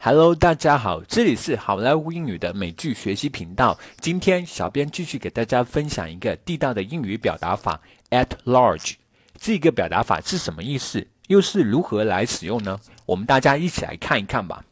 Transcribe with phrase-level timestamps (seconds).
[0.00, 3.76] Hello，大家好，这里是好莱坞英语的美剧学习频道。
[4.00, 7.80] 今天小编继续给大家分享一个地道的英语表达法
[8.10, 8.94] ，at large。
[9.36, 11.04] 这个表达法是什么意思？
[11.26, 12.78] 又是如何来使用呢？
[13.06, 14.64] 我们大家一起来看一看吧。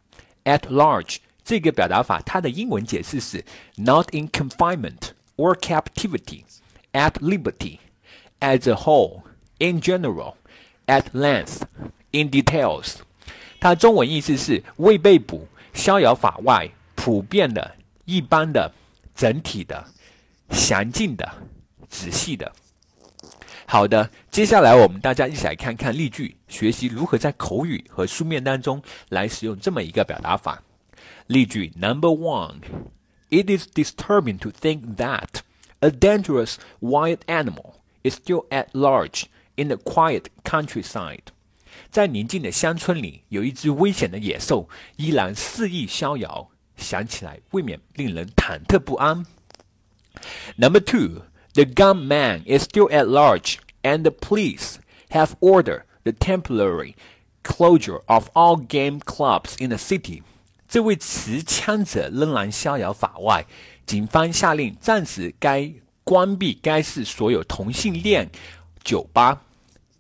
[0.45, 6.45] at large 这个表达法，它的英文解释是 not in confinement or captivity,
[6.93, 7.81] at liberty,
[8.39, 9.23] as a whole,
[9.59, 10.35] in general,
[10.87, 11.63] at length,
[12.13, 12.99] in details。
[13.66, 18.72] 它中文意思是未被捕、逍遥法外、普遍的、一般的、
[19.16, 19.86] 整体的、
[20.50, 21.30] 详尽的、
[21.90, 22.52] 仔细的。
[23.66, 30.62] 好的，接下来我们大家一起来看看例句，学习如何在口语和书面当中来使用这么一个表达法。
[31.28, 32.60] 例句 Number one,
[33.30, 35.40] it is disturbing to think that
[35.80, 39.24] a dangerous wild animal is still at large
[39.56, 41.32] in the quiet countryside.
[41.91, 49.25] 在宁静的乡村里，有一只危险的野兽依然肆意逍遥，想起来未免令人忐忑不安。
[50.57, 51.23] Number two.
[51.55, 54.75] The gunman is still at large, and the police
[55.09, 56.95] have ordered the temporary
[57.43, 60.23] closure of all game clubs in the city.
[60.69, 63.47] 这位持枪者仍然逍遥法外，
[63.87, 65.73] 警方下令暂时该
[66.05, 68.31] 关闭该市所有同性恋
[68.85, 69.41] 酒吧。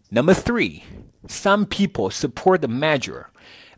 [0.10, 0.84] Number three,
[1.28, 3.28] some people support the measure,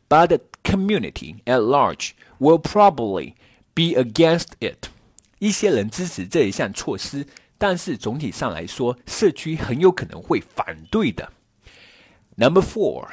[0.10, 3.36] but the community at large will probably
[3.76, 4.90] be against it.
[5.40, 7.28] 一些人支持这一项措施。
[7.60, 11.32] 但是总体上来说，社区很有可能会反对的。
[12.36, 13.12] Number four,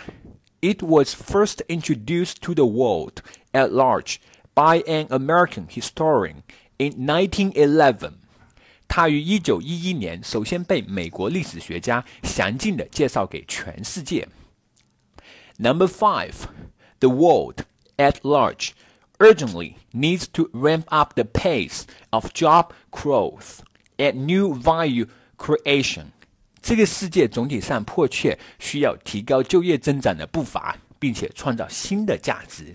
[0.61, 4.17] it was first introduced to the world at large
[4.55, 6.43] by an American historian
[6.79, 8.15] in 1911.
[8.89, 14.29] 它于一九一一年首先被美国历史学家详尽的介绍给全世界。
[15.59, 16.35] Number five,
[16.99, 17.65] the world
[17.97, 18.71] at large
[19.19, 23.59] urgently needs to ramp up the pace of job growth
[23.99, 26.07] at new value creation，
[26.63, 32.75] 这个世界总体上迫切需要提高就业增长的步伐，并且创造新的价值。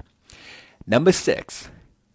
[0.86, 1.66] Number six,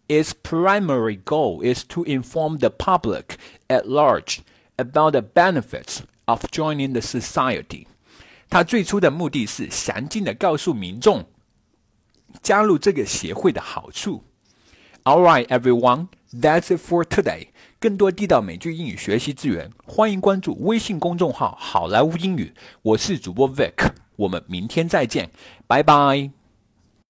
[0.08, 3.36] its primary goal is to inform the public
[3.68, 4.40] at large
[4.76, 7.86] about the benefits of joining the society。
[8.48, 11.26] 它最初的目的是详尽的告诉民众
[12.42, 14.24] 加入这个协会的好处。
[15.04, 17.48] All right, everyone, that's it for today.
[17.78, 22.52] 更多地道美剧英语学习资源，欢迎关注微信公众号“好莱坞英语”。
[22.82, 25.30] 我是主播 Vic，我们明天再见，
[25.66, 26.30] 拜拜。